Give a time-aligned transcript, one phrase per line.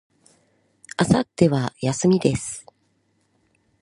[0.99, 2.65] 明後日は、休みです。